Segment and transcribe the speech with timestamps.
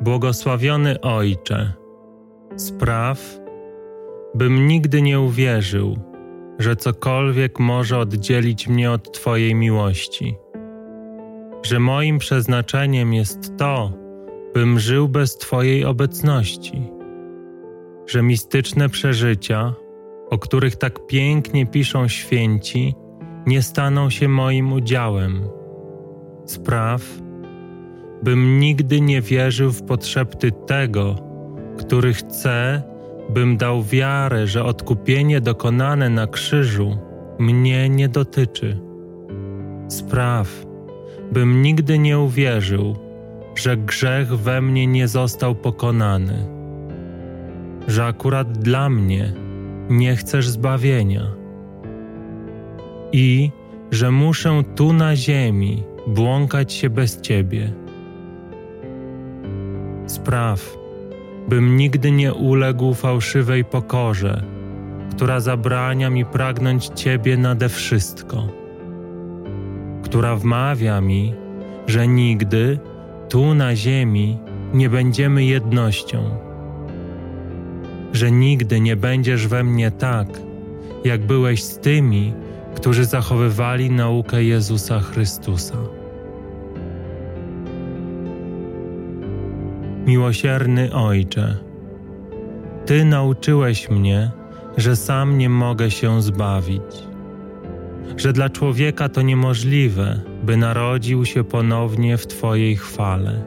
[0.00, 1.72] Błogosławiony Ojcze,
[2.56, 3.40] spraw,
[4.34, 5.98] bym nigdy nie uwierzył,
[6.58, 10.36] że cokolwiek może oddzielić mnie od Twojej miłości,
[11.62, 13.92] że moim przeznaczeniem jest to,
[14.54, 16.90] bym żył bez Twojej obecności,
[18.06, 19.74] że mistyczne przeżycia,
[20.30, 22.94] o których tak pięknie piszą święci,
[23.46, 25.48] nie staną się moim udziałem.
[26.44, 27.02] Spraw,
[28.22, 31.14] bym nigdy nie wierzył w potrzeby tego,
[31.78, 32.82] który chce,
[33.30, 36.98] bym dał wiarę, że odkupienie dokonane na krzyżu
[37.38, 38.80] mnie nie dotyczy.
[39.88, 40.66] Spraw,
[41.32, 42.96] bym nigdy nie uwierzył,
[43.54, 46.46] że grzech we mnie nie został pokonany,
[47.88, 49.32] że akurat dla mnie
[49.90, 51.26] nie chcesz zbawienia
[53.12, 53.50] i
[53.90, 57.79] że muszę tu na ziemi błąkać się bez Ciebie.
[60.10, 60.76] Spraw,
[61.48, 64.42] bym nigdy nie uległ fałszywej pokorze,
[65.10, 68.48] która zabrania mi pragnąć Ciebie nade wszystko,
[70.02, 71.34] która wmawia mi,
[71.86, 72.78] że nigdy
[73.28, 74.38] tu na ziemi
[74.74, 76.38] nie będziemy jednością,
[78.12, 80.28] że nigdy nie będziesz we mnie tak,
[81.04, 82.34] jak byłeś z tymi,
[82.74, 85.99] którzy zachowywali naukę Jezusa Chrystusa.
[90.06, 91.56] Miłosierny Ojcze,
[92.86, 94.30] Ty nauczyłeś mnie,
[94.76, 96.82] że sam nie mogę się zbawić,
[98.16, 103.42] że dla człowieka to niemożliwe, by narodził się ponownie w Twojej chwale.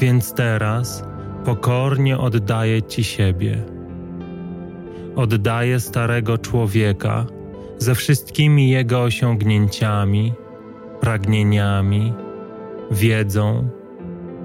[0.00, 1.04] Więc teraz
[1.44, 3.62] pokornie oddaję Ci siebie.
[5.16, 7.26] Oddaję starego człowieka
[7.78, 10.32] ze wszystkimi jego osiągnięciami,
[11.00, 12.12] pragnieniami,
[12.90, 13.79] wiedzą,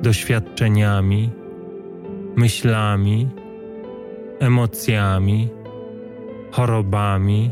[0.05, 1.29] doświadczeniami,
[2.35, 3.29] myślami,
[4.39, 5.49] emocjami,
[6.51, 7.51] chorobami,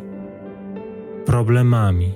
[1.26, 2.14] problemami.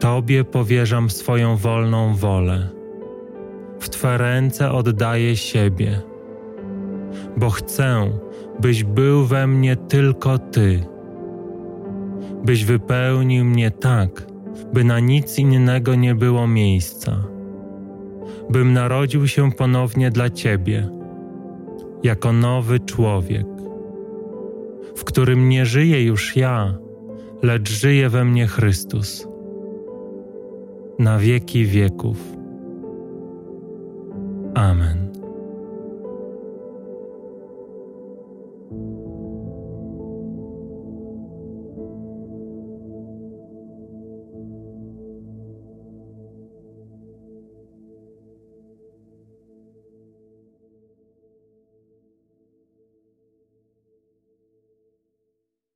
[0.00, 2.68] Tobie powierzam swoją wolną wolę.
[3.80, 6.00] W Twe ręce oddaję siebie,
[7.36, 8.10] bo chcę,
[8.60, 10.84] byś był we mnie tylko Ty,
[12.44, 14.26] byś wypełnił mnie tak,
[14.72, 17.39] by na nic innego nie było miejsca
[18.50, 20.88] bym narodził się ponownie dla Ciebie,
[22.02, 23.46] jako nowy człowiek,
[24.96, 26.78] w którym nie żyję już ja,
[27.42, 29.28] lecz żyje we mnie Chrystus.
[30.98, 32.16] Na wieki wieków.
[34.54, 35.19] Amen.